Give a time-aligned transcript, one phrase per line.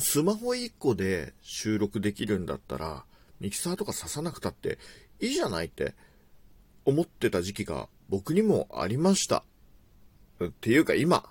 [0.00, 3.04] スマホ1個で収録できるんだったら、
[3.38, 4.78] ミキサーとか刺さなくたって
[5.20, 5.94] いいじゃないって
[6.84, 9.44] 思ってた時期が僕にもありました。
[10.42, 11.24] っていうか今、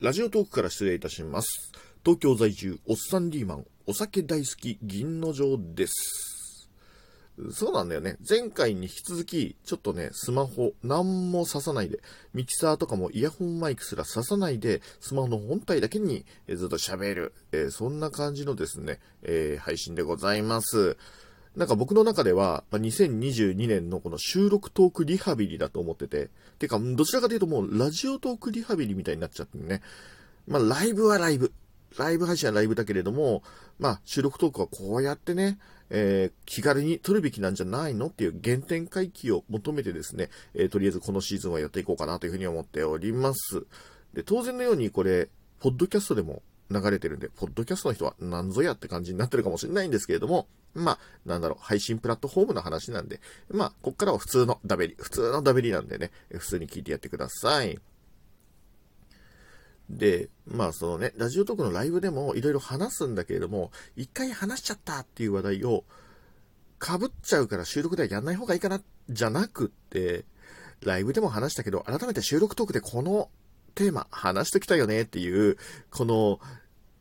[0.00, 1.72] ラジオトークから失礼いたします。
[2.02, 6.29] 東京在住、おっさんリーマン、お酒大好き、銀の城です。
[7.52, 8.16] そうなんだよね。
[8.28, 12.00] 前回に引き続き、ちょっとね、スマホ、何も刺さないで、
[12.34, 20.96] ミキサーとかもイヤホンマイクすら刺さないで、スマホの本体だけに、えずっと喋る、えー、そんな感じのですね、えー、配信でございます。
[21.56, 29.82] なんか僕の中では、ま、2022年のこの収録トークリハビリだと思ってて、てか、どちらかというともうラジオトークリハビリみたいになっちゃってね。
[30.46, 31.52] まあ、ライブはライブ。
[31.98, 33.42] ライブ配信はライブだけれども、
[33.80, 35.58] まあ、収録トークはこうやってね、
[35.90, 43.66] えー、気軽に撮るべきなんじゃないのっていう原点回帰を求めてですね、えー、とりあえずこのシーズンはやっていこうかなというふうに思っております。
[44.14, 45.28] で、当然のようにこれ、
[45.60, 53.20] ポッドキャストでも流れてるんで、ポッドキャストの人は何ぞやって感じになってるかもしれないんですけれども、まあ、なんだろう、配信プラットフォームの話なんで、
[53.50, 57.78] まあ、こっからは普通のダベリ、普通のダベリなんでね、普通に聞いてやってください。
[59.96, 65.84] で、まあそのね、ラジオトークのライブでもいろいろ話すんだけれども、一回話しちゃったっていう話題を
[66.80, 70.24] 被っちゃうから収録ではやんない方がいいかな、じゃなくって、
[70.82, 73.28] ライブでも話したけど、改めて収録トークでこの
[73.74, 75.58] テーマ話しときたよねっていう、
[75.90, 76.40] この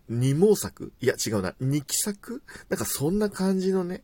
[0.09, 4.03] 二毛作いや違うな、二期作なんかそんな感じのね、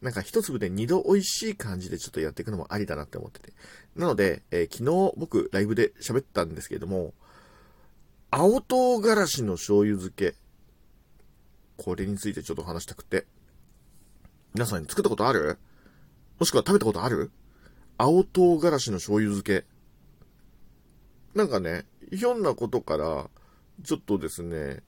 [0.00, 3.52] なんか一粒で二度美味しい感じでちょっとやっていくのもありだなって思ってて。
[3.96, 7.14] なので、えー、昨日僕ライブで喋ったんですけれども、
[8.30, 10.34] 青唐辛子の醤油漬け。
[11.76, 13.26] これについてちょっと話したくて。
[14.54, 15.58] 皆さんに作ったことある？
[16.38, 17.30] もしくは食べたことある？
[17.98, 19.64] 青唐辛子の醤油漬け。
[21.34, 23.30] なんかね、ひょんなことから、
[23.84, 24.82] ちょっとですね、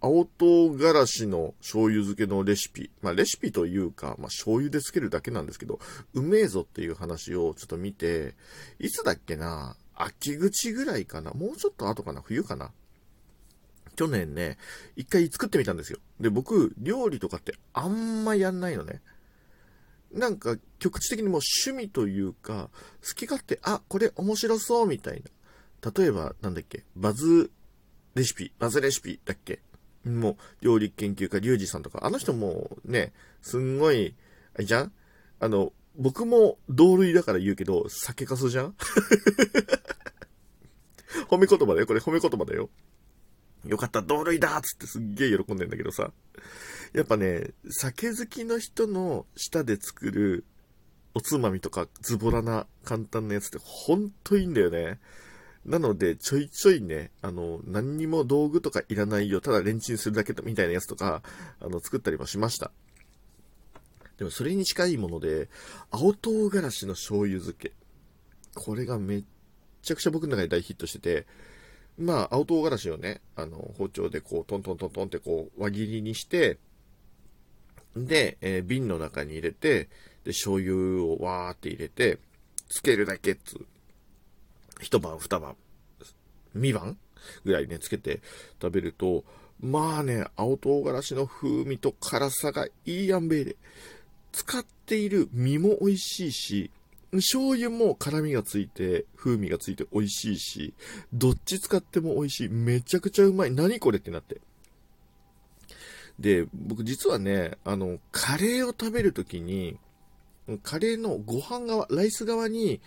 [0.00, 2.90] 青唐辛子の醤油漬けのレシピ。
[3.02, 5.80] まあ、レシピというか、まあ、醤油でつけるだけなんですけど、
[6.14, 8.34] うめえぞっていう話をちょっと見て、
[8.78, 9.76] いつだっけな？
[9.96, 11.32] 秋口ぐらいかな？
[11.32, 12.20] もうちょっと後かな？
[12.20, 12.70] 冬かな？
[13.96, 14.58] 去年ね、
[14.94, 15.98] 一回作ってみたんですよ。
[16.20, 19.00] で、僕、料理とかってあんまやんないのね。
[20.12, 22.68] なんか、局地的にもう趣味というか、
[23.02, 25.22] 好き勝手、あ、これ面白そうみたい
[25.82, 25.90] な。
[25.90, 27.50] 例えば、なんだっけ、バズ
[28.14, 29.60] レシピ、バズレシピだっけ？
[30.04, 34.14] もう、料理研究家、リュウジさんとか、あの人もね、すんごい、
[34.54, 34.92] あれじゃん？
[35.40, 38.74] あの、僕も同類だから言うけど、酒かすじゃん？
[41.28, 42.70] 褒め言葉だよ、これ褒め言葉だよ。
[43.64, 46.12] よかった、同類だっつってすっげえ喜んでんだけどさ。
[46.92, 50.44] やっぱね、酒好きの人の舌で作る
[51.14, 55.00] おつまみとかズボラな簡単なやつってほんといいんだよね。
[55.64, 61.22] なので、ちょいちょいね、あの、何にも道具とかいらないよ、ただレンチンするだけみたいなやつとか、
[61.58, 62.70] あの、作ったりもしました。
[64.18, 65.48] でもそれに近いもので、
[65.90, 67.72] 青唐辛子の醤油漬け。
[68.54, 69.24] これがめっ
[69.82, 71.26] ちゃくちゃ僕の中で大ヒットしてて、
[71.98, 76.58] まあ、青唐辛子をね、あの、包丁でこう、トントントントンってこう、輪切りにして、
[77.96, 79.88] で、えー、瓶の中に入れて、
[80.24, 82.18] で、醤油をわーって入れて、
[82.68, 83.64] つけるだけっつ
[84.80, 85.56] 一晩二晩、
[86.54, 86.98] 二晩
[87.44, 88.20] ぐらいね、つけて
[88.60, 89.24] 食べると、
[89.60, 93.56] まあね、青唐辛子の風味と辛さがいいやんべいで、
[94.36, 96.70] 使っている身も美味しいし、
[97.10, 100.74] 醤油も辛みがついて、風味がついて美味しいし、
[101.10, 102.48] どっち使っても美味しい。
[102.50, 103.50] めちゃくちゃうまい。
[103.50, 104.42] 何これってなって。
[106.18, 109.78] で、僕実はね、あの、カレーを食べるときに、
[110.62, 112.82] カレーのご飯側、ライス側に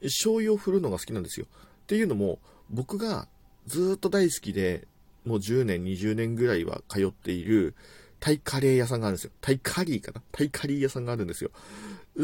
[0.00, 1.46] 醤油を振るのが好きなんですよ。
[1.50, 2.38] っていうのも、
[2.70, 3.26] 僕が
[3.66, 4.86] ずっと大好きで、
[5.24, 7.74] もう10年、20年ぐらいは通っている
[8.24, 9.32] タイカレー屋さんがあるんですよ。
[9.42, 10.22] タイカリーかな？
[10.32, 11.50] タイカリー屋さんがあるんですよ。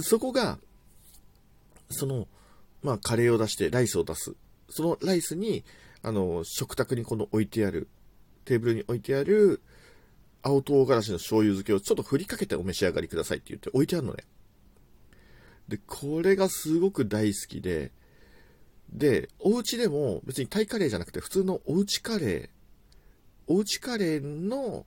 [0.01, 0.59] そこが、
[1.91, 2.27] その、
[2.83, 4.33] まあ、カレーを出して、ライスを出す。
[4.71, 5.63] そのライスに、
[6.03, 7.87] あの、食卓にこの置いてある、
[8.47, 9.61] テーブルに置いてある、
[10.41, 14.25] 青唐辛子の醤油漬けをちょっと振りかけてお召し上がりくださいって言って置いてあるのね。
[15.69, 17.93] で、これがすごく大好きで、
[18.91, 22.49] で、お家でも別にタイカレーじゃなくて普通のおうちカレー、
[23.49, 24.87] おうちカレーの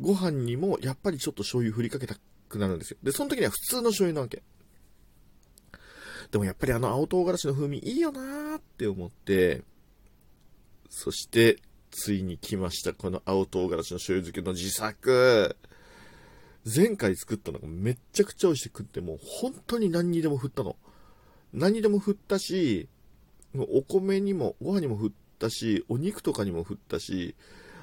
[0.00, 2.16] ご飯にもやっぱりちょっと醤油振りかけた
[2.48, 2.98] くなるんですよ。
[3.02, 4.42] で、その時には普通の醤油なわけ。
[6.30, 9.62] でもやっぱりあの青唐辛子の風味いいよなーって思って、
[10.88, 11.58] そして、
[11.90, 12.94] ついに来ました。
[12.94, 15.56] この青唐辛子の醤油漬けの自作。
[16.64, 20.76] 前回作ったのがめっちゃくちゃ美味しくって、もう本当に何にでも振ったの。
[21.52, 22.88] 何にでも振ったし、
[23.54, 27.34] お米にも、ご飯にも振ったし、お肉とかにも振ったし、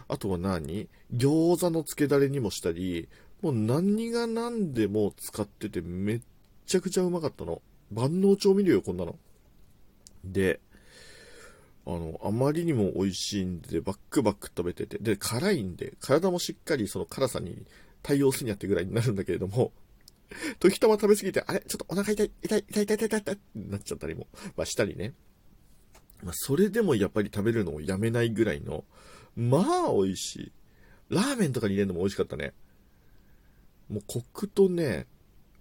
[0.09, 0.89] あとは何？
[1.13, 3.07] 餃子の漬けだれにもしたり、
[3.41, 6.21] もう何が何でも使っててめっ
[6.65, 7.61] ちゃくちゃうまかったの。
[7.91, 9.17] 万能調味料よ、こんなの。
[10.25, 10.59] で、
[11.85, 17.65] あの、あまりにも美味しいんで、バックバック食べてて、で、辛いんで、体もしっかりその辛さに
[18.01, 19.71] 対応するにゃってぐらいになるんだけれども、
[20.59, 21.61] 時たま食べ過ぎて、あれ？
[21.61, 25.13] ちょっとお腹痛い、痛い、痛い、痛い、痛い、痛い、痛いってなっちゃったりも、まあしたりね。
[26.23, 28.83] まあ、それでもやっぱり食べるのをやめないぐらいの、
[29.35, 29.59] ま
[29.89, 30.51] あ美味しい。
[31.09, 32.53] ラーメンとかに入れるのも美味しかったね。
[33.89, 35.07] もうコクとね、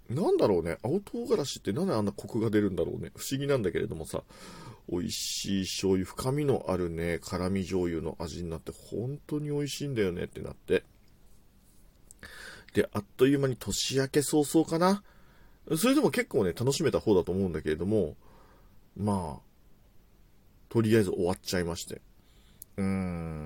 [0.08, 3.10] なんだろうね、青唐辛子ってなんであんなコクが出るんだろうね。
[3.16, 4.22] 不思議なんだけれどもさ、
[4.90, 10.84] 美味しい醤油、深みのあるね、辛味醤油の味になって、本当に美味しいんだよねってなって。
[12.72, 15.02] で、あっという間に年明け早々かな。
[15.76, 18.16] それでも結構ね、楽しめた方だと思うんだけれども、
[18.96, 19.48] まあ、
[20.70, 22.00] とりあえず終わっちゃいまして。
[22.76, 23.37] うーん。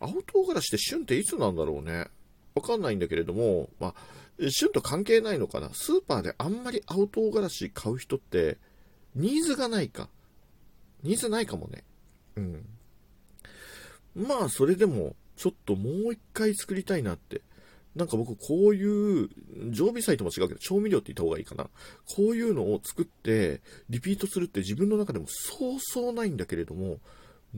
[0.00, 2.08] 青唐辛子って旬っていつなんだろうね。
[2.54, 5.70] わかんないんだけれども、まあ、旬と関係ないのかな。
[5.72, 8.58] スーパーであんまり青唐辛子買う人って、
[9.14, 10.08] ニーズがないか。
[11.02, 11.84] ニーズないかもね。
[12.36, 12.66] うん。
[14.14, 17.42] まあ、それでも、ちょっともう一回作りたいなって。
[17.94, 19.28] なんか僕、こういう、
[19.70, 21.64] 常備菜とも違うけど、調味料って言った方がいいかな。
[21.64, 21.70] こ
[22.18, 26.98] ういうのを作って、リピートするって自分の中でもそうそうないんだけれども、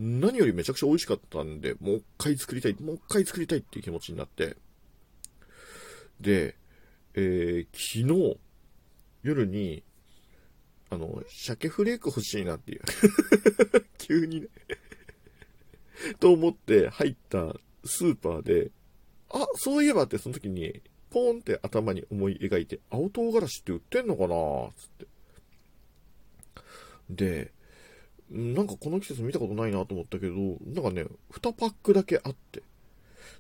[0.01, 4.57] 何よりめちゃくちゃ美味しかったんで、もう一回作りたい、もう一回作りたいっていう気持ちになって。
[6.21, 6.57] で、
[7.15, 8.39] えー、昨日、
[9.25, 9.83] 夜に、
[10.91, 12.83] あの、鮭フレーク欲しいなっていう。
[13.99, 14.49] 急にね
[16.21, 18.71] と思って入ったスーパーで、
[19.31, 20.81] あ、そういえばってその時に、
[21.11, 25.07] ポーンって頭に思い描いて、青唐辛子って売ってんのかなつって。
[27.11, 27.53] で、
[28.31, 32.63] なんかこの季節見たことないなと思ったけど、なんかね、2パックだけあって。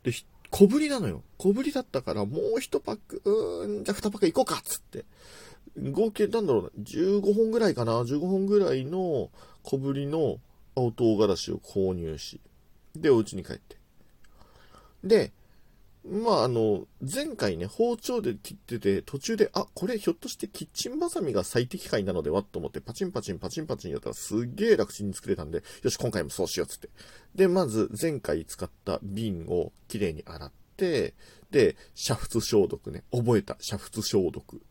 [0.02, 0.12] で、
[0.50, 1.22] 小ぶりなのよ。
[1.36, 5.04] 小ぶりだったから、もう1パック、うーん、じゃあ2パック行こうかっつって。
[5.92, 9.30] 合計なんだろうな、15本ぐらいかな、15本ぐらいの
[9.62, 10.38] 小ぶりの
[10.74, 12.40] 青唐辛子を購入し、
[12.96, 13.76] で、お家に帰って。
[15.04, 15.32] で、
[16.10, 26.88] まあ、あの、前回ね、包丁で切ってて、途中で、あ、これひょっとしてキッチンバサミが最適解なのではと思って、パチンパチンパチンパチンやったらすげえ楽ちんに作れたんで、よし、今回もそうしようっつって。
[27.34, 31.14] で、まず、前回使った瓶をきれいに洗って、
[31.50, 34.62] で、煮沸消毒ね、覚えた、煮沸消毒。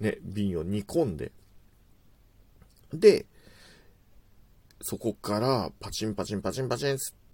[0.00, 1.32] ね、瓶を煮込んで、
[2.92, 3.26] で、
[4.82, 7.25] そこからパチンパチンパチンパチンつって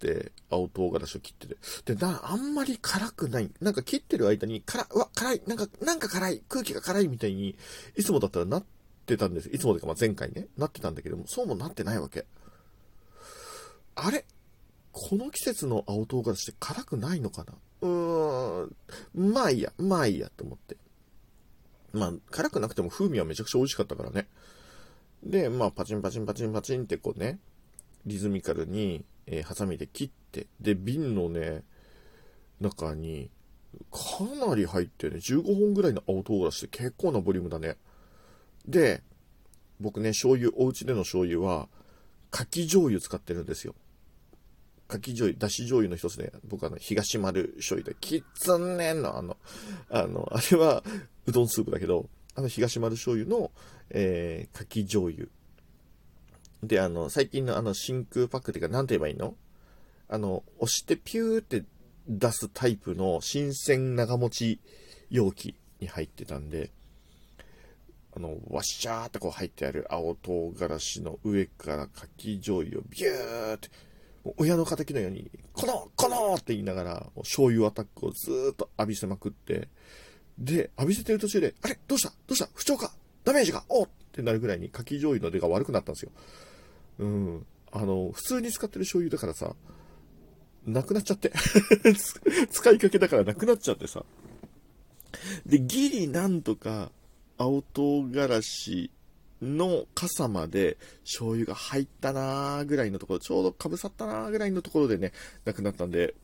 [0.49, 1.57] 青唐辛子を切ってて。
[1.93, 3.49] で、な、あんまり辛くない。
[3.61, 7.55] なんか切ってる間に、辛、うわ、辛い、なんか、なんか辛い、空気が辛いみたいに、
[7.95, 8.65] いつもだったらなっ
[9.05, 9.49] てたんです。
[9.49, 12.25] いつもというか、まあ、前回ね、なってたんだけども、そうもなってないわけ。
[13.95, 14.25] あれ？
[14.91, 17.53] この季節の青唐辛子って辛くないのかな？
[17.81, 18.75] うーん、
[19.33, 20.77] まあいいや、まあいいやと思って。
[21.93, 24.27] まあ、辛くなくても風味はめちゃくちゃ美味しかったからね。
[25.23, 27.39] で、まあ、パチンパチンパチンパチンってこうね、
[28.05, 31.63] リズミカルに、えー、ハサミで切って、で、瓶のね、
[32.59, 33.29] 中に、
[33.91, 37.77] かなり入ってね、15本ぐらいの青唐辛子って結構なボリュームだね。
[38.67, 39.01] で、
[39.79, 41.67] 僕ね、醤油、お家での醤油は、
[42.31, 43.75] かき醤油使ってるんですよ。
[44.87, 49.37] かき醤油、だし醤油の一つで、僕あの、東丸醤油で、きっつんねんの、あの、
[49.89, 50.83] あの、あれは、
[51.25, 53.51] うどんスープだけど、あの、東丸醤油の、
[53.89, 55.29] えー、かき醤油。
[56.63, 59.35] で、あの、最近のあの、真空パックっていうか、なんて言えばいいの？
[60.07, 61.65] あの、押してピューって
[62.07, 64.59] 出すタイプの新鮮長持ち
[65.09, 66.71] 容器に入ってたんで、
[68.15, 73.69] あの、わっしゃーってこう入ってある青唐辛子の上からかき醤油をビューって、
[74.37, 79.67] 親の敵のように、このこのって言いながら、醤油アタックをずーっと浴びせまくって、
[80.37, 81.77] で、浴びせてる途中で、あれ？
[81.87, 82.09] どうした？
[82.09, 82.47] どうした？
[82.53, 82.93] 不調か？
[83.23, 86.11] ダメージがおってなるぐらいにかき醤油の出が悪くなったんですよ。
[86.99, 87.45] うん。
[87.71, 89.55] あの、普通に使ってる醤油だからさ、
[90.65, 91.31] なくなっちゃって
[92.49, 94.05] 使いかけだからなくなっちゃってさ。
[95.45, 96.91] で、ギリなんとか、
[97.37, 98.91] 青唐辛子
[99.41, 105.11] の傘まで醤油が入ったなーぐらいのところ、ちょうどかぶさったなーぐらいのところでね、
[105.45, 106.15] なくなったんで、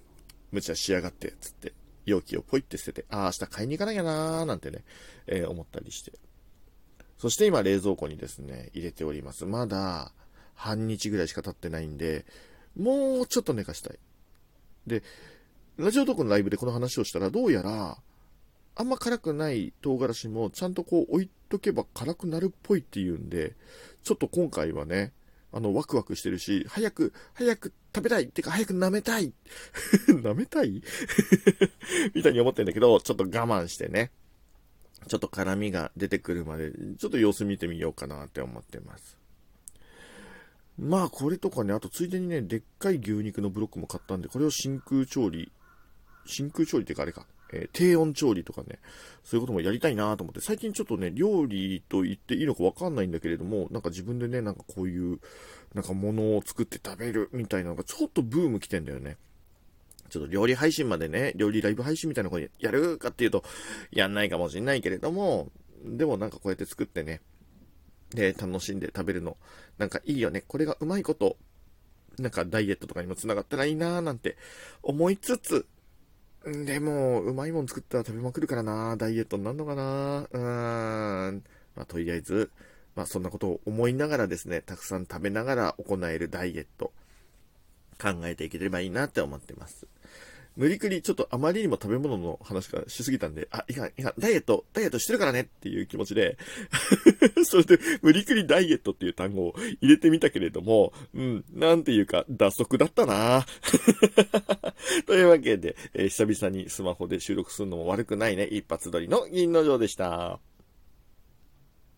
[0.52, 1.74] 無茶しやがって、つって、
[2.06, 4.84] 容器をポイって捨てて、ああ、明日買いに行かなきゃなーなんてね、
[5.28, 6.14] えー、思ったりして。
[7.18, 9.46] そして今冷蔵庫にですね、入れております。
[9.46, 10.14] まだ
[10.60, 12.26] 半日ぐらいしか経ってないんで、
[12.76, 14.00] もうちょっと寝かしたい。
[14.88, 15.04] で、
[15.78, 17.98] ラジオトークのライブでこの話をしたら、どうやら、
[18.76, 23.56] あんま辛くない唐辛子もちゃんとこう置いとけば辛くなるっぽいっていうんで、
[24.04, 25.14] ちょっと今回はね、
[25.54, 29.32] あの、ワクワクしてるし、早く、早く食べたいってか、早く舐めたい
[30.12, 30.84] 舐めたい？
[32.14, 34.12] みたいに思ってんだけど、ちょっと我慢してね、
[35.08, 39.19] ちょっと辛みが出てくるまで、ちょっと様子見てみようかなって思ってます。
[40.80, 45.52] まあ、これとかね、あとついでにね、でっかい牛肉のブロックも買ったんで、これを真空調理、
[46.26, 48.80] 真空調理ってかあれか、えー、低温調理とかね、
[49.24, 55.20] そういうこともやりたいなと思って、最近ちょっとね、料理と言っていいのかわかんないんだけれども、なんか自分でね、なんかこういう、
[55.74, 59.18] なんか物を作って食べるみたいなのがちょっとブーム来てんだよね。
[60.10, 63.44] ちょっと料理配信までね、料理ライブ配信みたいなことやるかっていうと、
[63.92, 65.52] やんないかもしんないけれども、
[65.84, 67.22] でもなんかこうやって作ってね、
[68.12, 69.38] で、楽しんで食べるの、
[69.78, 70.44] なんかいいよね。
[70.48, 71.38] これがうまいこと、
[72.18, 74.36] なんかダイエットとかにも繋がったらいいなーなんて
[74.84, 75.66] 思いつつ、
[76.46, 81.44] でも、うまいもん作ったら食べまくるからなダイエットになるのかなうーん。
[81.76, 82.50] まあ、とりあえず、
[82.96, 86.94] まあ、そんなことを思いながらですね、たくさん食べながら行えるダイエット、
[88.02, 89.86] 考えていければいいなって思ってます。
[90.60, 96.38] 無理くりちょっとあまりにも食べ物の話がしすぎたんで、あ、いかん、いかん、ダイエット、ダイエットしてるからねっていう気持ちで。
[97.46, 103.46] それで無理くりダイエットっていう単語を入れてみたけれども、うん、なんていうか、脱足だったな。
[105.08, 110.42] というわけで、えー、久々にスマホで収録するのも悪くないね、一発撮りの銀の城でした。